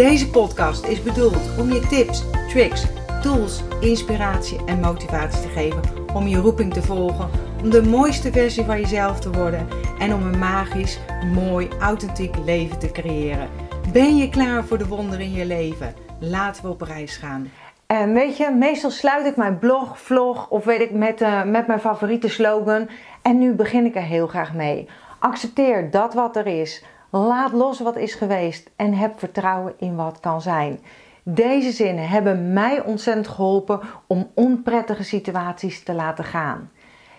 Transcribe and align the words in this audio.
Deze 0.00 0.30
podcast 0.30 0.84
is 0.84 1.02
bedoeld 1.02 1.58
om 1.58 1.72
je 1.72 1.80
tips, 1.80 2.24
tricks, 2.48 2.84
tools, 3.22 3.62
inspiratie 3.80 4.58
en 4.66 4.80
motivatie 4.80 5.42
te 5.42 5.48
geven 5.48 5.80
om 6.14 6.26
je 6.26 6.36
roeping 6.36 6.72
te 6.72 6.82
volgen, 6.82 7.30
om 7.62 7.70
de 7.70 7.82
mooiste 7.82 8.32
versie 8.32 8.64
van 8.64 8.80
jezelf 8.80 9.20
te 9.20 9.30
worden 9.30 9.68
en 9.98 10.14
om 10.14 10.22
een 10.22 10.38
magisch, 10.38 10.98
mooi, 11.34 11.68
authentiek 11.80 12.36
leven 12.44 12.78
te 12.78 12.90
creëren. 12.90 13.48
Ben 13.92 14.16
je 14.16 14.28
klaar 14.28 14.64
voor 14.64 14.78
de 14.78 14.86
wonderen 14.86 15.24
in 15.24 15.32
je 15.32 15.46
leven? 15.46 15.94
Laten 16.20 16.62
we 16.62 16.68
op 16.68 16.80
reis 16.80 17.16
gaan. 17.16 17.50
En 17.86 18.12
weet 18.12 18.36
je, 18.36 18.50
meestal 18.50 18.90
sluit 18.90 19.26
ik 19.26 19.36
mijn 19.36 19.58
blog, 19.58 20.00
vlog 20.00 20.48
of 20.48 20.64
weet 20.64 20.80
ik 20.80 20.90
met, 20.90 21.20
uh, 21.20 21.44
met 21.44 21.66
mijn 21.66 21.80
favoriete 21.80 22.28
slogan. 22.28 22.88
En 23.22 23.38
nu 23.38 23.52
begin 23.52 23.84
ik 23.84 23.94
er 23.94 24.02
heel 24.02 24.26
graag 24.26 24.54
mee. 24.54 24.88
Accepteer 25.18 25.90
dat 25.90 26.14
wat 26.14 26.36
er 26.36 26.46
is. 26.46 26.84
Laat 27.10 27.52
los 27.52 27.80
wat 27.80 27.96
is 27.96 28.14
geweest 28.14 28.70
en 28.76 28.94
heb 28.94 29.18
vertrouwen 29.18 29.74
in 29.78 29.96
wat 29.96 30.20
kan 30.20 30.42
zijn. 30.42 30.80
Deze 31.22 31.70
zinnen 31.70 32.08
hebben 32.08 32.52
mij 32.52 32.82
ontzettend 32.82 33.28
geholpen 33.28 33.80
om 34.06 34.30
onprettige 34.34 35.02
situaties 35.02 35.82
te 35.82 35.92
laten 35.92 36.24
gaan. 36.24 36.70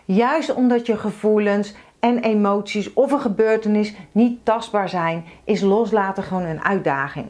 Juist 0.06 0.54
omdat 0.54 0.86
je 0.86 0.98
gevoelens 0.98 1.74
en 2.00 2.20
emoties 2.20 2.94
of 2.94 3.12
een 3.12 3.20
gebeurtenis 3.20 3.94
niet 4.12 4.46
tastbaar 4.46 4.90
zijn, 4.90 5.26
is 5.44 5.62
loslaten 5.62 6.24
gewoon 6.24 6.46
een 6.46 6.64
uitdaging. 6.64 7.28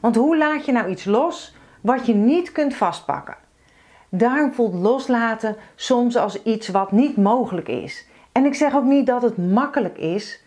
Want 0.00 0.16
hoe 0.16 0.36
laat 0.36 0.64
je 0.66 0.72
nou 0.72 0.88
iets 0.88 1.04
los 1.04 1.54
wat 1.80 2.06
je 2.06 2.14
niet 2.14 2.52
kunt 2.52 2.74
vastpakken? 2.74 3.36
Daarom 4.08 4.52
voelt 4.52 4.74
loslaten 4.74 5.56
soms 5.74 6.16
als 6.16 6.42
iets 6.42 6.68
wat 6.68 6.92
niet 6.92 7.16
mogelijk 7.16 7.68
is. 7.68 8.06
En 8.32 8.44
ik 8.44 8.54
zeg 8.54 8.74
ook 8.74 8.84
niet 8.84 9.06
dat 9.06 9.22
het 9.22 9.36
makkelijk 9.52 9.98
is, 9.98 10.41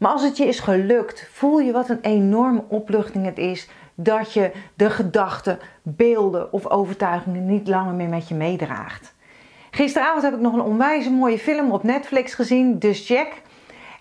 maar 0.00 0.10
als 0.10 0.22
het 0.22 0.36
je 0.36 0.44
is 0.44 0.60
gelukt, 0.60 1.28
voel 1.32 1.58
je 1.58 1.72
wat 1.72 1.88
een 1.88 2.00
enorme 2.00 2.64
opluchting 2.68 3.24
het 3.24 3.38
is 3.38 3.68
dat 3.94 4.32
je 4.32 4.50
de 4.74 4.90
gedachten, 4.90 5.58
beelden 5.82 6.52
of 6.52 6.66
overtuigingen 6.66 7.46
niet 7.46 7.68
langer 7.68 7.94
meer 7.94 8.08
met 8.08 8.28
je 8.28 8.34
meedraagt. 8.34 9.14
Gisteravond 9.70 10.22
heb 10.22 10.34
ik 10.34 10.40
nog 10.40 10.52
een 10.52 10.60
onwijs 10.60 11.10
mooie 11.10 11.38
film 11.38 11.70
op 11.70 11.82
Netflix 11.82 12.34
gezien, 12.34 12.78
dus 12.78 13.06
check. 13.06 13.42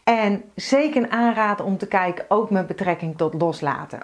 En 0.04 0.44
zeker 0.56 1.04
een 1.04 1.12
aanrader 1.12 1.66
om 1.66 1.78
te 1.78 1.88
kijken, 1.88 2.26
ook 2.28 2.50
met 2.50 2.68
betrekking 2.68 3.18
tot 3.18 3.34
loslaten. 3.34 4.00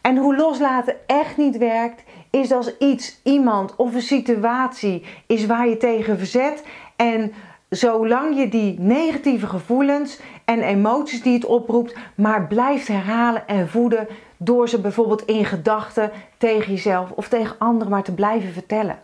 En 0.00 0.16
hoe 0.16 0.36
loslaten 0.36 0.96
echt 1.06 1.36
niet 1.36 1.58
werkt, 1.58 2.02
is 2.30 2.52
als 2.52 2.78
iets, 2.78 3.20
iemand 3.22 3.76
of 3.76 3.94
een 3.94 4.02
situatie 4.02 5.04
is 5.26 5.46
waar 5.46 5.68
je 5.68 5.76
tegen 5.76 6.18
verzet 6.18 6.64
en 6.96 7.32
zolang 7.68 8.38
je 8.38 8.48
die 8.48 8.80
negatieve 8.80 9.46
gevoelens 9.46 10.20
en 10.44 10.62
emoties 10.62 11.22
die 11.22 11.34
het 11.34 11.44
oproept, 11.44 11.96
maar 12.14 12.46
blijft 12.46 12.88
herhalen 12.88 13.48
en 13.48 13.68
voeden 13.68 14.08
door 14.36 14.68
ze 14.68 14.80
bijvoorbeeld 14.80 15.24
in 15.24 15.44
gedachten 15.44 16.10
tegen 16.38 16.72
jezelf 16.72 17.10
of 17.10 17.28
tegen 17.28 17.58
anderen 17.58 17.92
maar 17.92 18.02
te 18.02 18.14
blijven 18.14 18.52
vertellen. 18.52 18.98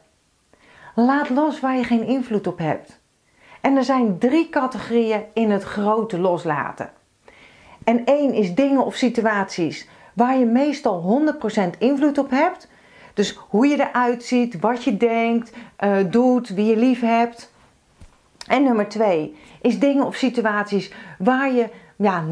Laat 0.94 1.30
los 1.30 1.60
waar 1.60 1.76
je 1.76 1.84
geen 1.84 2.06
invloed 2.06 2.46
op 2.46 2.58
hebt. 2.58 3.00
En 3.60 3.76
er 3.76 3.84
zijn 3.84 4.18
drie 4.18 4.48
categorieën 4.48 5.22
in 5.32 5.50
het 5.50 5.62
grote 5.62 6.18
loslaten. 6.18 6.90
En 7.84 8.04
één 8.04 8.32
is 8.32 8.54
dingen 8.54 8.84
of 8.84 8.94
situaties 8.94 9.88
waar 10.12 10.38
je 10.38 10.44
meestal 10.44 11.24
100% 11.74 11.78
invloed 11.78 12.18
op 12.18 12.30
hebt. 12.30 12.70
Dus 13.14 13.38
hoe 13.48 13.66
je 13.66 13.80
eruit 13.80 14.24
ziet, 14.24 14.60
wat 14.60 14.84
je 14.84 14.96
denkt, 14.96 15.52
uh, 15.84 15.96
doet, 16.10 16.48
wie 16.48 16.66
je 16.66 16.76
lief 16.76 17.00
hebt. 17.00 17.51
En 18.48 18.62
nummer 18.62 18.88
twee 18.88 19.36
is 19.60 19.78
dingen 19.78 20.06
of 20.06 20.16
situaties 20.16 20.92
waar 21.18 21.52
je 21.52 21.68
ja, 21.96 22.24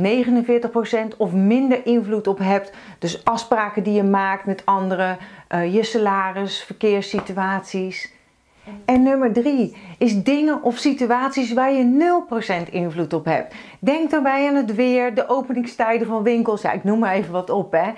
49% 1.12 1.16
of 1.16 1.32
minder 1.32 1.86
invloed 1.86 2.26
op 2.26 2.38
hebt. 2.38 2.72
Dus 2.98 3.24
afspraken 3.24 3.82
die 3.82 3.94
je 3.94 4.02
maakt 4.02 4.44
met 4.44 4.62
anderen, 4.66 5.18
uh, 5.54 5.74
je 5.74 5.82
salaris, 5.82 6.62
verkeerssituaties. 6.62 8.12
En 8.84 9.02
nummer 9.02 9.32
drie 9.32 9.76
is 9.98 10.22
dingen 10.22 10.62
of 10.62 10.76
situaties 10.76 11.52
waar 11.52 11.72
je 11.72 12.22
0% 12.68 12.72
invloed 12.72 13.12
op 13.12 13.24
hebt. 13.24 13.54
Denk 13.80 14.10
daarbij 14.10 14.48
aan 14.48 14.54
het 14.54 14.74
weer, 14.74 15.14
de 15.14 15.28
openingstijden 15.28 16.06
van 16.06 16.22
winkels. 16.22 16.62
Ja, 16.62 16.72
ik 16.72 16.84
noem 16.84 16.98
maar 16.98 17.14
even 17.14 17.32
wat 17.32 17.50
op 17.50 17.72
hè. 17.72 17.90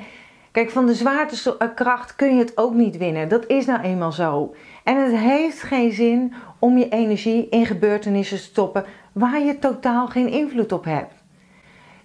Kijk, 0.53 0.71
van 0.71 0.87
de 0.87 0.95
zwaartekracht 0.95 2.17
kun 2.17 2.35
je 2.35 2.39
het 2.39 2.57
ook 2.57 2.75
niet 2.75 2.97
winnen. 2.97 3.29
Dat 3.29 3.47
is 3.47 3.67
nou 3.67 3.81
eenmaal 3.81 4.13
zo. 4.13 4.55
En 4.85 4.97
het 4.97 5.17
heeft 5.17 5.63
geen 5.63 5.93
zin 5.93 6.35
om 6.59 6.79
je 6.79 6.89
energie 6.89 7.49
in 7.49 7.67
gebeurtenissen 7.67 8.37
te 8.37 8.43
stoppen 8.43 8.85
waar 9.13 9.41
je 9.41 9.59
totaal 9.59 10.07
geen 10.07 10.29
invloed 10.29 10.73
op 10.73 10.85
hebt. 10.85 11.15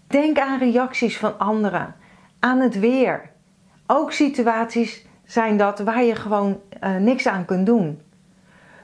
Denk 0.07 0.39
aan 0.39 0.59
reacties 0.59 1.17
van 1.17 1.39
anderen, 1.39 1.95
aan 2.39 2.59
het 2.59 2.79
weer. 2.79 3.29
Ook 3.87 4.11
situaties 4.11 5.05
zijn 5.25 5.57
dat 5.57 5.79
waar 5.79 6.03
je 6.03 6.15
gewoon 6.15 6.59
uh, 6.83 6.95
niks 6.95 7.27
aan 7.27 7.45
kunt 7.45 7.65
doen. 7.65 8.01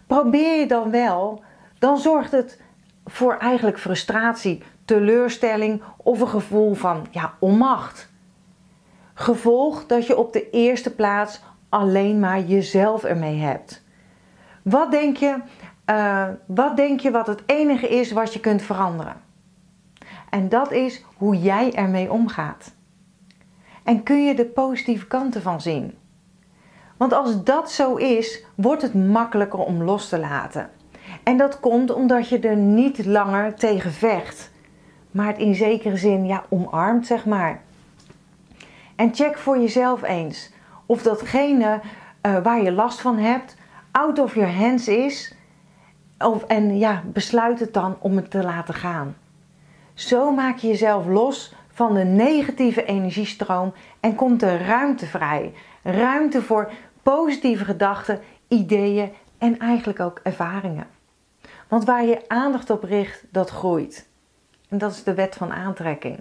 Probeer 0.08 0.60
je 0.60 0.66
dan 0.66 0.92
wel, 0.92 1.44
dan 1.80 1.98
zorgt 1.98 2.32
het 2.32 2.62
voor 3.06 3.38
eigenlijk 3.38 3.80
frustratie, 3.80 4.64
teleurstelling 4.86 5.82
of 5.98 6.20
een 6.20 6.28
gevoel 6.28 6.74
van 6.74 7.08
ja, 7.12 7.34
onmacht. 7.40 8.13
Gevolg 9.14 9.86
dat 9.86 10.08
je 10.08 10.18
op 10.18 10.34
de 10.34 10.50
eerste 10.50 10.96
plaats 10.96 11.42
alleen 11.70 12.20
maar 12.20 12.42
jezelf 12.42 13.04
ermee 13.04 13.40
hebt. 13.40 13.84
Wat 14.62 14.92
denk 14.92 15.18
je, 15.18 15.36
uh, 15.90 16.28
wat 16.46 16.76
denk 16.76 17.00
je 17.00 17.12
wat 17.12 17.28
het 17.28 17.44
enige 17.46 17.88
is 17.88 18.12
wat 18.12 18.34
je 18.34 18.40
kunt 18.40 18.62
veranderen? 18.62 19.22
En 20.30 20.50
dat 20.50 20.72
is 20.72 21.04
hoe 21.18 21.40
jij 21.40 21.74
ermee 21.74 22.12
omgaat. 22.12 22.74
En 23.84 24.04
kun 24.04 24.24
je 24.26 24.36
de 24.36 24.46
positieve 24.46 25.08
kanten 25.08 25.42
van 25.42 25.62
zien? 25.62 25.98
Want 26.98 27.14
als 27.14 27.44
dat 27.44 27.72
zo 27.72 27.96
is, 27.96 28.44
wordt 28.56 28.82
het 28.82 28.94
makkelijker 28.94 29.60
om 29.60 29.84
los 29.84 30.10
te 30.10 30.20
laten. 30.20 30.70
En 31.24 31.38
dat 31.38 31.60
komt 31.60 31.94
omdat 31.94 32.30
je 32.30 32.40
er 32.40 32.56
niet 32.56 33.06
langer 33.06 33.56
tegen 33.56 33.92
vecht, 33.92 34.52
maar 35.12 35.28
het 35.28 35.38
in 35.38 35.56
zekere 35.56 35.98
zin 35.98 36.26
ja, 36.26 36.44
omarmt, 36.50 37.08
zeg 37.08 37.26
maar. 37.26 37.62
En 38.96 39.16
check 39.16 39.38
voor 39.38 39.58
jezelf 39.58 40.04
eens 40.04 40.52
of 40.86 41.02
datgene 41.02 41.82
uh, 42.22 42.44
waar 42.44 42.62
je 42.62 42.72
last 42.72 43.02
van 43.02 43.18
hebt 43.18 43.56
out 43.92 44.20
of 44.20 44.36
your 44.36 44.54
hands 44.54 44.88
is. 44.88 45.36
Of, 46.18 46.44
en 46.44 46.78
ja, 46.78 47.04
besluit 47.06 47.60
het 47.60 47.74
dan 47.74 47.98
om 48.00 48.16
het 48.16 48.32
te 48.32 48.44
laten 48.44 48.74
gaan. 48.74 49.16
Zo 49.94 50.32
maak 50.32 50.58
je 50.58 50.68
jezelf 50.68 51.06
los 51.06 51.56
van 51.68 51.94
de 51.94 52.04
negatieve 52.04 52.86
energiestroom 52.86 53.74
en 54.00 54.16
komt 54.16 54.42
er 54.42 54.66
ruimte 54.66 55.06
vrij. 55.06 55.54
Ruimte 55.84 56.42
voor 56.42 56.72
positieve 57.04 57.66
gedachten, 57.66 58.20
ideeën 58.48 59.12
en 59.38 59.60
eigenlijk 59.60 60.00
ook 60.00 60.20
ervaringen. 60.24 60.88
Want 61.68 61.86
waar 61.86 62.06
je 62.06 62.22
aandacht 62.28 62.70
op 62.70 62.84
richt, 62.84 63.26
dat 63.32 63.50
groeit. 63.50 64.08
En 64.70 64.78
dat 64.78 64.92
is 64.92 65.04
de 65.04 65.14
wet 65.14 65.36
van 65.36 65.54
aantrekking. 65.54 66.20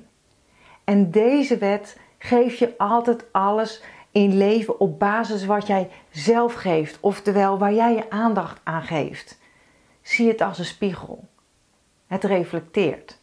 En 0.84 1.11
deze 1.11 1.59
wet 1.59 1.99
geeft 2.22 2.59
je 2.59 2.75
altijd 2.78 3.25
alles 3.33 3.82
in 4.11 4.37
leven 4.37 4.81
op 4.81 4.99
basis 4.99 5.44
wat 5.44 5.67
jij 5.67 5.91
zelf 6.11 6.55
geeft, 6.55 6.99
oftewel 7.00 7.58
waar 7.58 7.73
jij 7.73 7.94
je 7.94 8.11
aandacht 8.11 8.61
aan 8.62 8.82
geeft. 8.82 9.38
Zie 10.02 10.29
het 10.29 10.41
als 10.41 10.58
een 10.58 10.64
spiegel. 10.64 11.25
Het 12.06 12.25
reflecteert. 12.25 13.19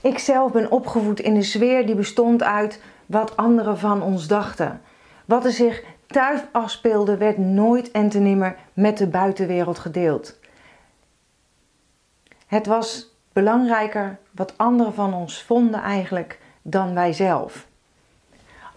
Ik 0.00 0.18
zelf 0.18 0.52
ben 0.52 0.70
opgevoed 0.70 1.20
in 1.20 1.36
een 1.36 1.44
sfeer 1.44 1.86
die 1.86 1.94
bestond 1.94 2.42
uit 2.42 2.82
wat 3.06 3.36
anderen 3.36 3.78
van 3.78 4.02
ons 4.02 4.26
dachten. 4.26 4.80
Wat 5.24 5.44
er 5.44 5.52
zich 5.52 5.84
thuis 6.06 6.40
afspeelde, 6.52 7.16
werd 7.16 7.38
nooit 7.38 7.90
en 7.90 8.08
te 8.08 8.18
nimmer 8.18 8.56
met 8.72 8.98
de 8.98 9.06
buitenwereld 9.06 9.78
gedeeld. 9.78 10.38
Het 12.46 12.66
was 12.66 13.14
belangrijker 13.32 14.18
wat 14.30 14.58
anderen 14.58 14.94
van 14.94 15.14
ons 15.14 15.42
vonden 15.42 15.80
eigenlijk 15.80 16.40
dan 16.62 16.94
wij 16.94 17.12
zelf. 17.12 17.66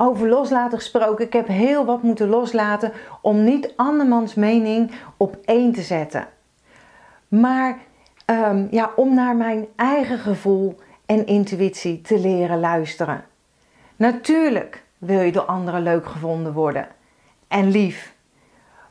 Over 0.01 0.29
loslaten 0.29 0.77
gesproken, 0.77 1.25
ik 1.25 1.33
heb 1.33 1.47
heel 1.47 1.85
wat 1.85 2.03
moeten 2.03 2.29
loslaten 2.29 2.91
om 3.21 3.43
niet 3.43 3.73
andermans 3.75 4.33
mening 4.33 4.91
op 5.17 5.37
één 5.45 5.71
te 5.73 5.81
zetten. 5.81 6.27
Maar 7.27 7.77
um, 8.25 8.67
ja, 8.71 8.91
om 8.95 9.13
naar 9.13 9.35
mijn 9.35 9.67
eigen 9.75 10.17
gevoel 10.17 10.75
en 11.05 11.25
intuïtie 11.25 12.01
te 12.01 12.19
leren 12.19 12.59
luisteren. 12.59 13.25
Natuurlijk 13.95 14.83
wil 14.97 15.21
je 15.21 15.31
door 15.31 15.45
anderen 15.45 15.83
leuk 15.83 16.05
gevonden 16.05 16.53
worden 16.53 16.87
en 17.47 17.71
lief. 17.71 18.15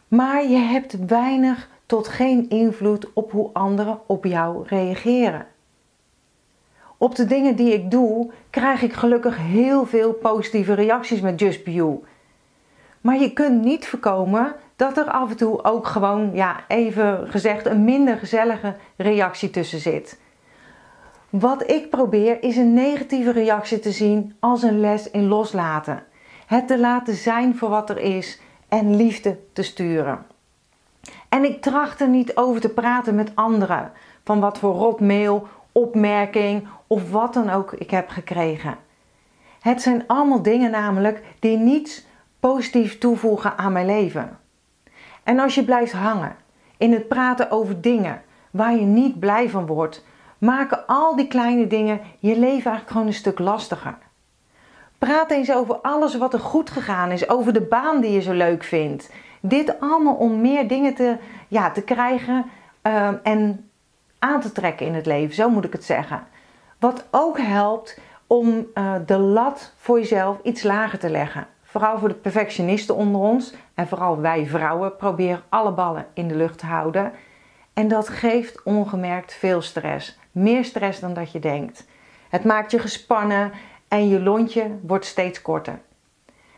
Maar 0.08 0.44
je 0.44 0.58
hebt 0.58 1.06
weinig 1.06 1.68
tot 1.86 2.08
geen 2.08 2.48
invloed 2.48 3.12
op 3.12 3.32
hoe 3.32 3.50
anderen 3.52 4.00
op 4.06 4.24
jou 4.24 4.66
reageren. 4.66 5.46
Op 6.98 7.14
de 7.14 7.24
dingen 7.24 7.56
die 7.56 7.72
ik 7.72 7.90
doe, 7.90 8.30
krijg 8.50 8.82
ik 8.82 8.92
gelukkig 8.92 9.36
heel 9.36 9.86
veel 9.86 10.12
positieve 10.12 10.74
reacties 10.74 11.20
met 11.20 11.40
Just 11.40 11.64
Be 11.64 11.72
You. 11.72 12.04
Maar 13.00 13.18
je 13.18 13.32
kunt 13.32 13.64
niet 13.64 13.86
voorkomen 13.86 14.54
dat 14.76 14.96
er 14.96 15.10
af 15.10 15.30
en 15.30 15.36
toe 15.36 15.64
ook 15.64 15.86
gewoon, 15.86 16.30
ja, 16.34 16.56
even 16.68 17.26
gezegd, 17.28 17.66
een 17.66 17.84
minder 17.84 18.16
gezellige 18.16 18.74
reactie 18.96 19.50
tussen 19.50 19.78
zit. 19.78 20.18
Wat 21.30 21.70
ik 21.70 21.90
probeer 21.90 22.42
is 22.42 22.56
een 22.56 22.72
negatieve 22.72 23.30
reactie 23.32 23.78
te 23.78 23.90
zien 23.90 24.36
als 24.40 24.62
een 24.62 24.80
les 24.80 25.10
in 25.10 25.26
loslaten. 25.26 26.02
Het 26.46 26.66
te 26.68 26.78
laten 26.78 27.14
zijn 27.14 27.56
voor 27.56 27.68
wat 27.68 27.90
er 27.90 27.98
is 27.98 28.40
en 28.68 28.96
liefde 28.96 29.38
te 29.52 29.62
sturen. 29.62 30.26
En 31.28 31.44
ik 31.44 31.62
tracht 31.62 32.00
er 32.00 32.08
niet 32.08 32.36
over 32.36 32.60
te 32.60 32.68
praten 32.68 33.14
met 33.14 33.32
anderen 33.34 33.92
van 34.24 34.40
wat 34.40 34.58
voor 34.58 34.74
rotmail, 34.74 35.48
opmerking 35.78 36.66
of 36.86 37.10
wat 37.10 37.34
dan 37.34 37.50
ook 37.50 37.72
ik 37.72 37.90
heb 37.90 38.08
gekregen. 38.08 38.76
Het 39.60 39.82
zijn 39.82 40.04
allemaal 40.06 40.42
dingen 40.42 40.70
namelijk 40.70 41.22
die 41.38 41.56
niets 41.56 42.06
positief 42.40 42.98
toevoegen 42.98 43.58
aan 43.58 43.72
mijn 43.72 43.86
leven. 43.86 44.38
En 45.22 45.38
als 45.38 45.54
je 45.54 45.64
blijft 45.64 45.92
hangen 45.92 46.36
in 46.76 46.92
het 46.92 47.08
praten 47.08 47.50
over 47.50 47.80
dingen 47.80 48.22
waar 48.50 48.74
je 48.74 48.84
niet 48.84 49.20
blij 49.20 49.50
van 49.50 49.66
wordt, 49.66 50.04
maken 50.38 50.86
al 50.86 51.16
die 51.16 51.28
kleine 51.28 51.66
dingen 51.66 52.00
je 52.18 52.38
leven 52.38 52.50
eigenlijk 52.50 52.90
gewoon 52.90 53.06
een 53.06 53.12
stuk 53.12 53.38
lastiger. 53.38 53.98
Praat 54.98 55.30
eens 55.30 55.52
over 55.52 55.76
alles 55.76 56.16
wat 56.16 56.32
er 56.32 56.40
goed 56.40 56.70
gegaan 56.70 57.10
is, 57.10 57.28
over 57.28 57.52
de 57.52 57.60
baan 57.60 58.00
die 58.00 58.12
je 58.12 58.20
zo 58.20 58.32
leuk 58.32 58.64
vindt. 58.64 59.10
Dit 59.40 59.80
allemaal 59.80 60.14
om 60.14 60.40
meer 60.40 60.68
dingen 60.68 60.94
te, 60.94 61.16
ja, 61.48 61.70
te 61.70 61.82
krijgen 61.82 62.44
uh, 62.82 63.08
en 63.22 63.67
aan 64.18 64.40
te 64.40 64.52
trekken 64.52 64.86
in 64.86 64.94
het 64.94 65.06
leven, 65.06 65.34
zo 65.34 65.50
moet 65.50 65.64
ik 65.64 65.72
het 65.72 65.84
zeggen. 65.84 66.26
Wat 66.78 67.06
ook 67.10 67.38
helpt 67.38 68.00
om 68.26 68.66
uh, 68.74 68.94
de 69.06 69.18
lat 69.18 69.72
voor 69.76 69.98
jezelf 69.98 70.38
iets 70.42 70.62
lager 70.62 70.98
te 70.98 71.10
leggen. 71.10 71.46
Vooral 71.62 71.98
voor 71.98 72.08
de 72.08 72.14
perfectionisten 72.14 72.94
onder 72.94 73.20
ons 73.20 73.54
en 73.74 73.88
vooral 73.88 74.20
wij 74.20 74.46
vrouwen 74.46 74.96
proberen 74.96 75.42
alle 75.48 75.72
ballen 75.72 76.06
in 76.14 76.28
de 76.28 76.36
lucht 76.36 76.58
te 76.58 76.66
houden. 76.66 77.12
En 77.72 77.88
dat 77.88 78.08
geeft 78.08 78.62
ongemerkt 78.62 79.34
veel 79.34 79.62
stress. 79.62 80.18
Meer 80.32 80.64
stress 80.64 81.00
dan 81.00 81.14
dat 81.14 81.32
je 81.32 81.38
denkt. 81.38 81.86
Het 82.28 82.44
maakt 82.44 82.70
je 82.70 82.78
gespannen 82.78 83.52
en 83.88 84.08
je 84.08 84.20
lontje 84.20 84.70
wordt 84.82 85.04
steeds 85.04 85.42
korter. 85.42 85.80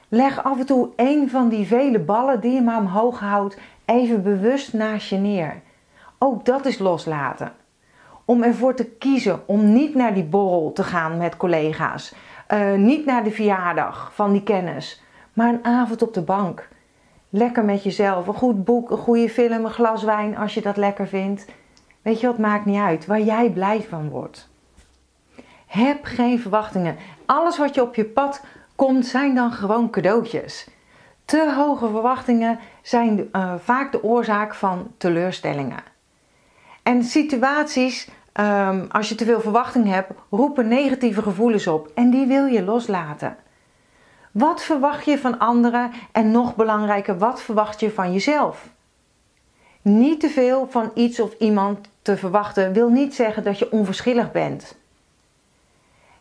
Leg 0.09 0.45
af 0.45 0.59
en 0.59 0.67
toe 0.67 0.89
een 0.97 1.31
van 1.31 1.49
die 1.49 1.67
vele 1.67 1.99
ballen 1.99 2.41
die 2.41 2.53
je 2.53 2.63
maar 2.63 2.79
omhoog 2.79 3.21
houdt 3.21 3.59
even 3.85 4.23
bewust 4.23 4.73
naast 4.73 5.09
je 5.09 5.17
neer. 5.17 5.61
Ook 6.22 6.44
dat 6.44 6.67
is 6.67 6.78
loslaten. 6.78 7.52
Om 8.25 8.43
ervoor 8.43 8.75
te 8.75 8.84
kiezen 8.84 9.43
om 9.46 9.72
niet 9.72 9.94
naar 9.94 10.14
die 10.14 10.25
borrel 10.25 10.72
te 10.72 10.84
gaan 10.84 11.17
met 11.17 11.37
collega's, 11.37 12.14
uh, 12.49 12.75
niet 12.75 13.05
naar 13.05 13.25
de 13.25 13.31
verjaardag 13.31 14.11
van 14.14 14.32
die 14.32 14.43
kennis, 14.43 15.02
maar 15.32 15.49
een 15.49 15.64
avond 15.64 16.02
op 16.02 16.14
de 16.14 16.22
bank. 16.22 16.69
Lekker 17.28 17.64
met 17.64 17.82
jezelf, 17.82 18.26
een 18.26 18.34
goed 18.34 18.64
boek, 18.64 18.90
een 18.90 18.96
goede 18.96 19.28
film, 19.28 19.64
een 19.64 19.70
glas 19.70 20.02
wijn 20.02 20.37
als 20.37 20.55
je 20.55 20.61
dat 20.61 20.76
lekker 20.76 21.06
vindt. 21.06 21.46
Weet 22.02 22.20
je 22.20 22.26
wat, 22.26 22.38
maakt 22.38 22.64
niet 22.64 22.81
uit, 22.81 23.06
waar 23.06 23.20
jij 23.20 23.50
blij 23.50 23.82
van 23.82 24.08
wordt. 24.08 24.49
Heb 25.67 26.05
geen 26.05 26.40
verwachtingen. 26.40 26.96
Alles 27.26 27.58
wat 27.58 27.75
je 27.75 27.82
op 27.82 27.94
je 27.94 28.05
pad 28.05 28.44
komt, 28.76 29.06
zijn 29.06 29.34
dan 29.34 29.52
gewoon 29.52 29.90
cadeautjes. 29.90 30.69
Te 31.25 31.52
hoge 31.56 31.88
verwachtingen 31.88 32.58
zijn 32.82 33.28
uh, 33.32 33.55
vaak 33.58 33.93
de 33.93 34.02
oorzaak 34.02 34.55
van 34.55 34.93
teleurstellingen. 34.96 35.99
En 36.91 37.05
situaties, 37.05 38.09
um, 38.41 38.87
als 38.91 39.09
je 39.09 39.15
te 39.15 39.25
veel 39.25 39.41
verwachting 39.41 39.87
hebt, 39.87 40.13
roepen 40.31 40.69
negatieve 40.69 41.23
gevoelens 41.23 41.67
op 41.67 41.91
en 41.95 42.11
die 42.11 42.27
wil 42.27 42.47
je 42.47 42.63
loslaten. 42.63 43.37
Wat 44.33 44.63
verwacht 44.63 45.05
je 45.05 45.19
van 45.19 45.39
anderen 45.39 45.91
en 46.13 46.31
nog 46.31 46.57
belangrijker, 46.57 47.19
wat 47.19 47.43
verwacht 47.43 47.81
je 47.81 47.91
van 47.91 48.13
jezelf? 48.13 48.69
Niet 49.83 50.21
te 50.21 50.29
veel 50.29 50.67
van 50.71 50.91
iets 50.95 51.21
of 51.21 51.35
iemand 51.39 51.79
te 52.03 52.17
verwachten 52.17 52.73
wil 52.73 52.89
niet 52.89 53.15
zeggen 53.15 53.43
dat 53.43 53.59
je 53.59 53.73
onverschillig 53.73 54.33
bent. 54.33 54.77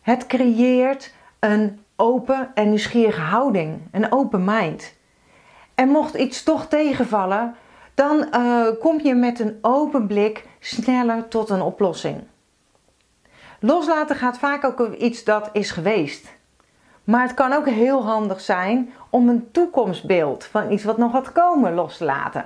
Het 0.02 0.28
creëert 0.28 1.14
een 1.40 1.80
open 1.96 2.52
en 2.54 2.70
nieuwsgierige 2.70 3.22
houding, 3.22 3.82
een 3.92 4.12
open 4.12 4.44
mind. 4.44 4.94
En 5.76 5.90
mocht 5.90 6.16
iets 6.16 6.44
toch 6.44 6.68
tegenvallen, 6.68 7.56
dan 7.94 8.28
uh, 8.36 8.68
kom 8.80 9.00
je 9.04 9.16
met 9.16 9.40
een 9.40 9.58
open 9.62 10.08
blik 10.08 10.48
sneller 10.60 11.28
tot 11.28 11.50
een 11.50 11.62
oplossing. 11.62 12.24
Loslaten 13.60 14.16
gaat 14.16 14.38
vaak 14.38 14.64
ook 14.64 14.80
over 14.80 14.96
iets 14.96 15.24
dat 15.24 15.50
is 15.54 15.72
geweest. 15.72 16.38
Maar 17.04 17.22
het 17.22 17.34
kan 17.34 17.54
ook 17.54 17.70
heel 17.70 18.06
handig 18.06 18.42
zijn 18.42 18.94
om 19.10 19.30
een 19.30 19.52
toekomstbeeld 19.52 20.44
van 20.44 20.72
iets 20.72 20.84
wat 20.84 20.98
nog 20.98 21.12
gaat 21.12 21.32
komen 21.32 21.74
los 21.74 21.98
te 21.98 22.06
laten. 22.06 22.44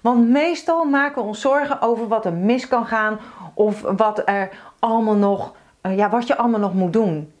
Want 0.00 0.28
meestal 0.28 0.84
maken 0.84 1.22
we 1.22 1.28
ons 1.28 1.40
zorgen 1.40 1.80
over 1.80 2.08
wat 2.08 2.24
er 2.24 2.32
mis 2.32 2.68
kan 2.68 2.86
gaan 2.86 3.18
of 3.54 3.80
wat 3.80 4.22
er 4.24 4.50
allemaal 4.78 5.14
nog, 5.14 5.54
uh, 5.82 5.96
ja, 5.96 6.10
wat 6.10 6.26
je 6.26 6.36
allemaal 6.36 6.60
nog 6.60 6.74
moet 6.74 6.92
doen. 6.92 7.32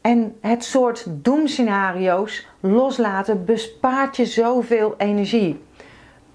En 0.00 0.36
het 0.40 0.64
soort 0.64 1.04
doemscenario's 1.08 2.46
loslaten 2.60 3.44
bespaart 3.44 4.16
je 4.16 4.26
zoveel 4.26 4.94
energie. 4.98 5.64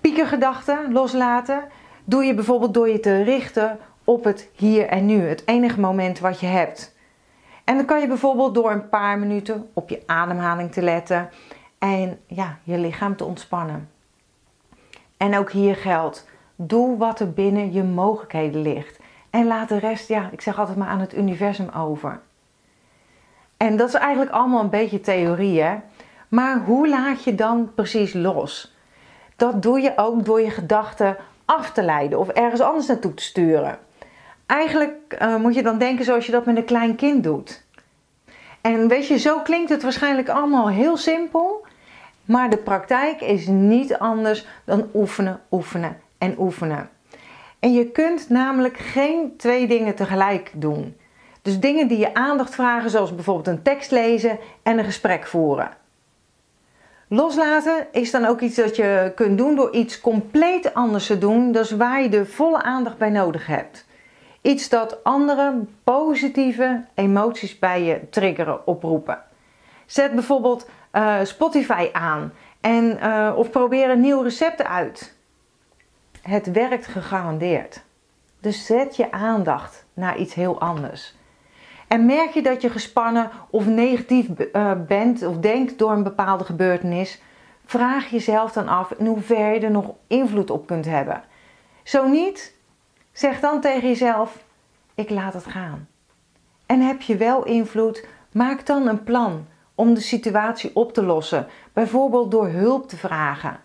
Piekergedachten 0.01 0.91
loslaten 0.91 1.63
doe 2.09 2.23
je 2.23 2.33
bijvoorbeeld 2.33 2.73
door 2.73 2.89
je 2.89 2.99
te 2.99 3.23
richten 3.23 3.79
op 4.03 4.23
het 4.23 4.49
hier 4.55 4.87
en 4.87 5.05
nu, 5.05 5.27
het 5.27 5.43
enige 5.45 5.79
moment 5.79 6.19
wat 6.19 6.39
je 6.39 6.45
hebt. 6.45 6.95
En 7.63 7.75
dan 7.75 7.85
kan 7.85 7.99
je 7.99 8.07
bijvoorbeeld 8.07 8.53
door 8.53 8.71
een 8.71 8.89
paar 8.89 9.19
minuten 9.19 9.69
op 9.73 9.89
je 9.89 10.03
ademhaling 10.05 10.71
te 10.71 10.81
letten 10.81 11.29
en 11.77 12.19
ja, 12.27 12.57
je 12.63 12.77
lichaam 12.77 13.15
te 13.15 13.25
ontspannen. 13.25 13.89
En 15.17 15.37
ook 15.37 15.51
hier 15.51 15.75
geldt: 15.75 16.27
doe 16.55 16.97
wat 16.97 17.19
er 17.19 17.33
binnen 17.33 17.73
je 17.73 17.83
mogelijkheden 17.83 18.61
ligt. 18.61 18.99
En 19.29 19.47
laat 19.47 19.69
de 19.69 19.79
rest, 19.79 20.07
ja, 20.07 20.29
ik 20.31 20.41
zeg 20.41 20.59
altijd 20.59 20.77
maar 20.77 20.87
aan 20.87 20.99
het 20.99 21.15
universum 21.15 21.69
over. 21.69 22.21
En 23.57 23.77
dat 23.77 23.87
is 23.87 23.93
eigenlijk 23.93 24.31
allemaal 24.31 24.63
een 24.63 24.69
beetje 24.69 25.01
theorie, 25.01 25.61
hè? 25.61 25.77
Maar 26.27 26.59
hoe 26.59 26.89
laat 26.89 27.23
je 27.23 27.35
dan 27.35 27.71
precies 27.75 28.13
los? 28.13 28.75
Dat 29.35 29.61
doe 29.61 29.79
je 29.79 29.93
ook 29.95 30.25
door 30.25 30.41
je 30.41 30.49
gedachten 30.49 31.17
af 31.49 31.71
te 31.71 31.83
leiden 31.83 32.19
of 32.19 32.29
ergens 32.29 32.61
anders 32.61 32.87
naartoe 32.87 33.13
te 33.13 33.23
sturen. 33.23 33.77
Eigenlijk 34.45 35.17
uh, 35.21 35.35
moet 35.35 35.55
je 35.55 35.63
dan 35.63 35.77
denken 35.77 36.05
zoals 36.05 36.25
je 36.25 36.31
dat 36.31 36.45
met 36.45 36.57
een 36.57 36.65
klein 36.65 36.95
kind 36.95 37.23
doet. 37.23 37.63
En 38.61 38.87
weet 38.87 39.07
je, 39.07 39.17
zo 39.17 39.39
klinkt 39.39 39.69
het 39.69 39.83
waarschijnlijk 39.83 40.29
allemaal 40.29 40.69
heel 40.69 40.97
simpel. 40.97 41.65
Maar 42.25 42.49
de 42.49 42.57
praktijk 42.57 43.21
is 43.21 43.47
niet 43.47 43.97
anders 43.97 44.45
dan 44.63 44.89
oefenen, 44.93 45.41
oefenen 45.51 45.97
en 46.17 46.35
oefenen. 46.37 46.89
En 47.59 47.73
je 47.73 47.91
kunt 47.91 48.29
namelijk 48.29 48.77
geen 48.77 49.33
twee 49.37 49.67
dingen 49.67 49.95
tegelijk 49.95 50.51
doen. 50.55 50.97
Dus 51.41 51.59
dingen 51.59 51.87
die 51.87 51.97
je 51.97 52.13
aandacht 52.13 52.55
vragen, 52.55 52.89
zoals 52.89 53.15
bijvoorbeeld 53.15 53.47
een 53.47 53.61
tekst 53.61 53.91
lezen 53.91 54.39
en 54.63 54.77
een 54.77 54.85
gesprek 54.85 55.27
voeren. 55.27 55.69
Loslaten 57.11 57.87
is 57.91 58.11
dan 58.11 58.25
ook 58.25 58.41
iets 58.41 58.55
dat 58.55 58.75
je 58.75 59.11
kunt 59.15 59.37
doen 59.37 59.55
door 59.55 59.73
iets 59.73 60.01
compleet 60.01 60.73
anders 60.73 61.05
te 61.05 61.17
doen, 61.17 61.51
dus 61.51 61.71
waar 61.71 62.01
je 62.01 62.09
de 62.09 62.25
volle 62.25 62.63
aandacht 62.63 62.97
bij 62.97 63.09
nodig 63.09 63.47
hebt. 63.47 63.85
Iets 64.41 64.69
dat 64.69 65.03
andere 65.03 65.53
positieve 65.83 66.85
emoties 66.93 67.59
bij 67.59 67.83
je 67.83 68.09
triggeren, 68.09 68.67
oproepen. 68.67 69.23
Zet 69.85 70.13
bijvoorbeeld 70.13 70.69
uh, 70.93 71.17
Spotify 71.23 71.89
aan 71.91 72.33
en, 72.61 72.97
uh, 73.03 73.33
of 73.35 73.49
probeer 73.49 73.89
een 73.89 74.01
nieuw 74.01 74.21
recept 74.21 74.63
uit. 74.63 75.15
Het 76.21 76.51
werkt 76.51 76.87
gegarandeerd. 76.87 77.83
Dus 78.39 78.65
zet 78.65 78.95
je 78.95 79.11
aandacht 79.11 79.85
naar 79.93 80.17
iets 80.17 80.33
heel 80.33 80.59
anders. 80.59 81.15
En 81.89 82.05
merk 82.05 82.29
je 82.29 82.41
dat 82.41 82.61
je 82.61 82.69
gespannen 82.69 83.31
of 83.49 83.65
negatief 83.65 84.27
uh, 84.53 84.71
bent 84.87 85.25
of 85.25 85.37
denkt 85.37 85.77
door 85.77 85.91
een 85.91 86.03
bepaalde 86.03 86.43
gebeurtenis, 86.43 87.21
vraag 87.65 88.09
jezelf 88.09 88.51
dan 88.51 88.67
af 88.67 88.91
in 88.91 89.05
hoeverre 89.05 89.53
je 89.53 89.59
er 89.59 89.71
nog 89.71 89.93
invloed 90.07 90.49
op 90.49 90.67
kunt 90.67 90.85
hebben. 90.85 91.23
Zo 91.83 92.07
niet, 92.07 92.55
zeg 93.11 93.39
dan 93.39 93.61
tegen 93.61 93.87
jezelf: 93.87 94.43
ik 94.95 95.09
laat 95.09 95.33
het 95.33 95.45
gaan. 95.45 95.87
En 96.65 96.81
heb 96.81 97.01
je 97.01 97.17
wel 97.17 97.45
invloed, 97.45 98.07
maak 98.31 98.65
dan 98.65 98.87
een 98.87 99.03
plan 99.03 99.45
om 99.75 99.93
de 99.93 100.01
situatie 100.01 100.75
op 100.75 100.93
te 100.93 101.03
lossen, 101.03 101.47
bijvoorbeeld 101.73 102.31
door 102.31 102.47
hulp 102.47 102.87
te 102.87 102.97
vragen. 102.97 103.59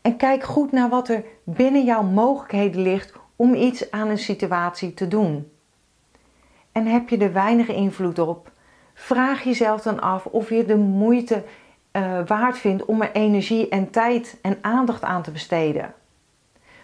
En 0.00 0.16
kijk 0.16 0.42
goed 0.42 0.72
naar 0.72 0.88
wat 0.88 1.08
er 1.08 1.24
binnen 1.44 1.84
jouw 1.84 2.02
mogelijkheden 2.02 2.82
ligt 2.82 3.12
om 3.36 3.54
iets 3.54 3.90
aan 3.90 4.08
een 4.08 4.18
situatie 4.18 4.94
te 4.94 5.08
doen. 5.08 5.52
En 6.74 6.86
heb 6.86 7.08
je 7.08 7.18
er 7.18 7.32
weinig 7.32 7.68
invloed 7.68 8.18
op, 8.18 8.50
vraag 8.94 9.42
jezelf 9.42 9.82
dan 9.82 10.00
af 10.00 10.26
of 10.26 10.48
je 10.48 10.64
de 10.64 10.76
moeite 10.76 11.44
uh, 11.92 12.18
waard 12.26 12.58
vindt 12.58 12.84
om 12.84 13.02
er 13.02 13.12
energie 13.12 13.68
en 13.68 13.90
tijd 13.90 14.38
en 14.42 14.58
aandacht 14.60 15.02
aan 15.02 15.22
te 15.22 15.30
besteden. 15.30 15.94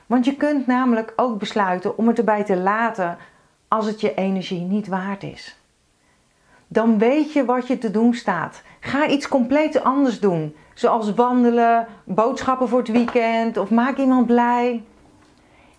Want 0.06 0.24
je 0.24 0.36
kunt 0.36 0.66
namelijk 0.66 1.12
ook 1.16 1.38
besluiten 1.38 1.98
om 1.98 2.08
het 2.08 2.18
erbij 2.18 2.44
te 2.44 2.56
laten 2.56 3.16
als 3.68 3.86
het 3.86 4.00
je 4.00 4.14
energie 4.14 4.60
niet 4.60 4.88
waard 4.88 5.22
is. 5.22 5.56
Dan 6.66 6.98
weet 6.98 7.32
je 7.32 7.44
wat 7.44 7.66
je 7.66 7.78
te 7.78 7.90
doen 7.90 8.14
staat. 8.14 8.62
Ga 8.80 9.08
iets 9.08 9.28
compleet 9.28 9.82
anders 9.84 10.20
doen, 10.20 10.56
zoals 10.74 11.14
wandelen, 11.14 11.86
boodschappen 12.04 12.68
voor 12.68 12.78
het 12.78 12.88
weekend 12.88 13.56
of 13.56 13.70
maak 13.70 13.96
iemand 13.96 14.26
blij. 14.26 14.82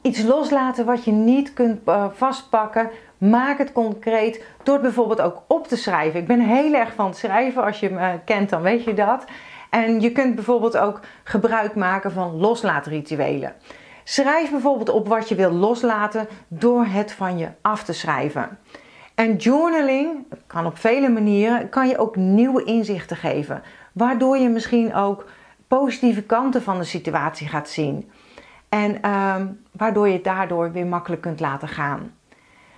Iets 0.01 0.23
loslaten 0.23 0.85
wat 0.85 1.03
je 1.03 1.11
niet 1.11 1.53
kunt 1.53 1.79
uh, 1.87 2.05
vastpakken, 2.13 2.89
maak 3.29 3.57
het 3.57 3.71
concreet 3.71 4.45
door 4.63 4.79
bijvoorbeeld 4.79 5.21
ook 5.21 5.43
op 5.47 5.67
te 5.67 5.77
schrijven. 5.77 6.19
Ik 6.19 6.27
ben 6.27 6.39
heel 6.39 6.73
erg 6.73 6.93
van 6.93 7.05
het 7.05 7.17
schrijven, 7.17 7.63
als 7.63 7.79
je 7.79 7.89
me 7.89 8.19
kent 8.25 8.49
dan 8.49 8.61
weet 8.61 8.83
je 8.83 8.93
dat. 8.93 9.25
En 9.69 10.01
je 10.01 10.11
kunt 10.11 10.35
bijvoorbeeld 10.35 10.77
ook 10.77 10.99
gebruik 11.23 11.75
maken 11.75 12.11
van 12.11 12.35
loslaatrituelen. 12.35 13.53
Schrijf 14.03 14.51
bijvoorbeeld 14.51 14.89
op 14.89 15.07
wat 15.07 15.29
je 15.29 15.35
wil 15.35 15.51
loslaten 15.51 16.27
door 16.47 16.85
het 16.85 17.11
van 17.11 17.37
je 17.37 17.47
af 17.61 17.83
te 17.83 17.93
schrijven. 17.93 18.57
En 19.15 19.35
journaling 19.35 20.25
kan 20.47 20.65
op 20.65 20.77
vele 20.77 21.09
manieren, 21.09 21.69
kan 21.69 21.87
je 21.87 21.97
ook 21.97 22.15
nieuwe 22.15 22.63
inzichten 22.63 23.17
geven. 23.17 23.61
Waardoor 23.91 24.37
je 24.37 24.49
misschien 24.49 24.93
ook 24.93 25.25
positieve 25.67 26.23
kanten 26.23 26.61
van 26.61 26.77
de 26.77 26.83
situatie 26.83 27.47
gaat 27.47 27.69
zien. 27.69 28.11
En 28.69 29.01
ehm, 29.01 29.47
waardoor 29.71 30.07
je 30.07 30.13
het 30.13 30.23
daardoor 30.23 30.71
weer 30.71 30.85
makkelijk 30.85 31.21
kunt 31.21 31.39
laten 31.39 31.67
gaan. 31.67 32.11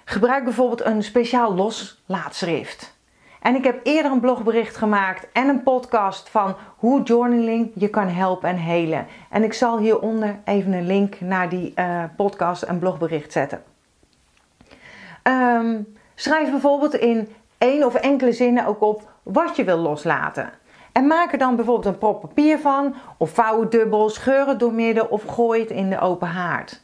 Gebruik 0.06 0.44
bijvoorbeeld 0.44 0.86
een 0.86 1.04
speciaal 1.04 1.56
loslaatschrift. 1.56 2.94
En 3.42 3.56
ik 3.56 3.64
heb 3.64 3.80
eerder 3.84 4.12
een 4.12 4.20
blogbericht 4.20 4.76
gemaakt 4.76 5.28
en 5.34 5.48
een 5.48 5.64
podcast 5.64 6.30
van 6.30 6.56
hoe 6.78 7.04
journaling 7.04 7.72
je 7.76 7.88
kan 7.88 8.08
helpen 8.08 8.50
en 8.50 8.56
helen. 8.56 9.08
En 9.30 9.44
ik 9.44 9.54
zal 9.54 9.78
hieronder 9.78 10.40
even 10.46 10.74
een 10.74 10.86
link 10.86 11.20
naar 11.20 11.50
die 11.50 11.74
uh, 11.76 12.04
podcast 12.16 12.62
en 12.62 12.80
blogbericht 12.80 13.32
zetten. 13.32 13.64
Um, 15.24 15.96
schrijf 16.16 16.52
bijvoorbeeld 16.52 16.94
in 16.94 17.30
één 17.58 17.86
of 17.86 17.96
enkele 17.96 18.32
zinnen 18.32 18.66
ook 18.66 18.82
op 18.82 19.12
wat 19.24 19.56
je 19.56 19.64
wil 19.64 19.78
loslaten. 19.78 20.50
En 20.92 21.08
maak 21.08 21.32
er 21.32 21.38
dan 21.38 21.56
bijvoorbeeld 21.56 21.86
een 21.86 21.98
prop 21.98 22.22
papier 22.22 22.60
van, 22.60 22.96
of 23.18 23.30
vouw 23.30 23.60
het 23.60 23.72
dubbel, 23.72 24.10
scheur 24.10 24.48
het 24.48 24.60
doormidden 24.60 25.12
of 25.12 25.24
gooi 25.24 25.62
het 25.62 25.72
in 25.72 25.90
de 25.90 26.00
open 26.00 26.28
haard. 26.28 26.83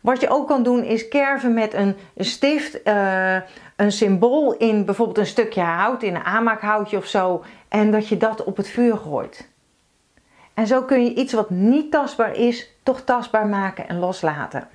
Wat 0.00 0.20
je 0.20 0.28
ook 0.28 0.46
kan 0.46 0.62
doen 0.62 0.82
is 0.82 1.08
kerven 1.08 1.54
met 1.54 1.74
een 1.74 1.96
stift, 2.16 2.80
uh, 2.84 3.36
een 3.76 3.92
symbool 3.92 4.56
in 4.56 4.84
bijvoorbeeld 4.84 5.18
een 5.18 5.26
stukje 5.26 5.60
hout, 5.60 6.02
in 6.02 6.14
een 6.14 6.24
aanmaakhoutje 6.24 6.96
of 6.96 7.06
zo, 7.06 7.44
en 7.68 7.90
dat 7.90 8.08
je 8.08 8.16
dat 8.16 8.44
op 8.44 8.56
het 8.56 8.68
vuur 8.68 8.96
gooit. 8.96 9.48
En 10.54 10.66
zo 10.66 10.82
kun 10.82 11.04
je 11.04 11.14
iets 11.14 11.32
wat 11.32 11.50
niet 11.50 11.90
tastbaar 11.90 12.36
is, 12.36 12.74
toch 12.82 13.00
tastbaar 13.00 13.46
maken 13.46 13.88
en 13.88 13.98
loslaten. 13.98 14.68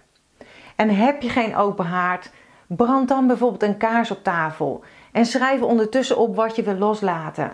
En 0.76 0.90
heb 0.90 1.22
je 1.22 1.30
geen 1.30 1.56
open 1.56 1.86
haard, 1.86 2.32
brand 2.68 3.08
dan 3.08 3.28
bijvoorbeeld 3.28 3.64
een 3.64 3.78
kaars 3.78 4.12
op 4.12 4.24
tafel 4.24 4.84
en 5.12 5.26
schrijf 5.26 5.62
ondertussen 5.62 6.18
op 6.18 6.36
wat 6.36 6.56
je 6.56 6.64
wil 6.64 6.76
loslaten. 6.76 7.52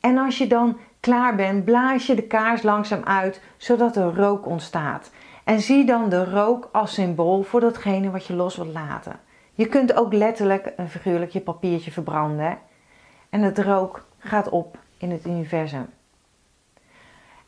En 0.00 0.18
als 0.18 0.38
je 0.38 0.46
dan 0.46 0.78
klaar 1.00 1.34
bent, 1.34 1.64
blaas 1.64 2.06
je 2.06 2.14
de 2.14 2.26
kaars 2.26 2.62
langzaam 2.62 3.02
uit, 3.04 3.40
zodat 3.56 3.96
er 3.96 4.14
rook 4.14 4.46
ontstaat. 4.46 5.10
En 5.46 5.60
zie 5.60 5.84
dan 5.84 6.08
de 6.08 6.24
rook 6.24 6.68
als 6.72 6.94
symbool 6.94 7.42
voor 7.42 7.60
datgene 7.60 8.10
wat 8.10 8.26
je 8.26 8.34
los 8.34 8.56
wilt 8.56 8.72
laten. 8.72 9.20
Je 9.54 9.66
kunt 9.66 9.96
ook 9.96 10.12
letterlijk 10.12 10.72
een 10.76 10.88
figuurlijk 10.88 11.30
je 11.30 11.40
papiertje 11.40 11.90
verbranden. 11.90 12.58
En 13.30 13.42
het 13.42 13.58
rook 13.58 14.06
gaat 14.18 14.48
op 14.48 14.78
in 14.98 15.10
het 15.10 15.26
universum. 15.26 15.86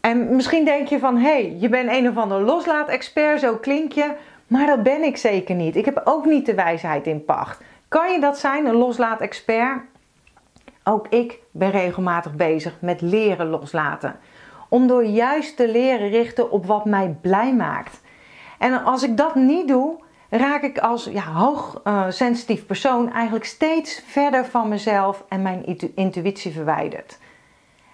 En 0.00 0.36
misschien 0.36 0.64
denk 0.64 0.88
je 0.88 0.98
van, 0.98 1.16
hé, 1.16 1.42
hey, 1.42 1.56
je 1.58 1.68
bent 1.68 1.90
een 1.90 2.08
of 2.08 2.16
ander 2.16 2.40
loslaat-expert, 2.40 3.40
zo 3.40 3.56
klink 3.56 3.92
je. 3.92 4.14
Maar 4.46 4.66
dat 4.66 4.82
ben 4.82 5.02
ik 5.02 5.16
zeker 5.16 5.54
niet. 5.54 5.76
Ik 5.76 5.84
heb 5.84 6.00
ook 6.04 6.24
niet 6.24 6.46
de 6.46 6.54
wijsheid 6.54 7.06
in 7.06 7.24
pacht. 7.24 7.62
Kan 7.88 8.12
je 8.12 8.20
dat 8.20 8.38
zijn, 8.38 8.66
een 8.66 8.74
loslaat-expert? 8.74 9.80
Ook 10.84 11.08
ik 11.08 11.38
ben 11.50 11.70
regelmatig 11.70 12.34
bezig 12.34 12.80
met 12.80 13.00
leren 13.00 13.46
loslaten. 13.46 14.16
Om 14.68 14.86
door 14.86 15.04
juist 15.04 15.56
te 15.56 15.70
leren 15.70 16.08
richten 16.08 16.50
op 16.50 16.66
wat 16.66 16.84
mij 16.84 17.16
blij 17.20 17.54
maakt. 17.54 18.00
En 18.58 18.84
als 18.84 19.02
ik 19.02 19.16
dat 19.16 19.34
niet 19.34 19.68
doe, 19.68 19.96
raak 20.30 20.62
ik 20.62 20.78
als 20.78 21.04
ja, 21.04 21.22
hoogsensitief 21.22 22.60
uh, 22.60 22.66
persoon 22.66 23.12
eigenlijk 23.12 23.44
steeds 23.44 24.02
verder 24.06 24.44
van 24.44 24.68
mezelf 24.68 25.24
en 25.28 25.42
mijn 25.42 25.78
intuïtie 25.94 26.52
verwijderd. 26.52 27.18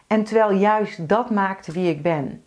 En 0.06 0.24
terwijl 0.24 0.52
juist 0.52 1.08
dat 1.08 1.30
maakt 1.30 1.72
wie 1.72 1.90
ik 1.90 2.02
ben. 2.02 2.44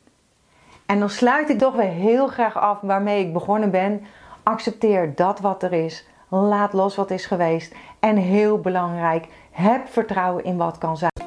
En 0.86 1.00
dan 1.00 1.10
sluit 1.10 1.50
ik 1.50 1.57
toch 1.57 1.75
weer 1.75 1.86
heel 1.86 2.27
graag 2.27 2.57
af 2.57 2.77
waarmee 2.81 3.25
ik 3.25 3.34
begonnen 3.34 3.72
ben. 3.72 4.05
Accepteer 4.43 5.15
dat 5.15 5.39
wat 5.39 5.63
er 5.63 5.74
is. 5.74 6.07
Laat 6.29 6.74
los 6.74 6.96
wat 6.96 7.12
is 7.12 7.25
geweest. 7.25 7.75
En 8.00 8.15
heel 8.15 8.60
belangrijk, 8.60 9.27
heb 9.51 9.88
vertrouwen 9.88 10.43
in 10.43 10.57
wat 10.57 10.77
kan 10.77 10.98
zijn. 10.98 11.26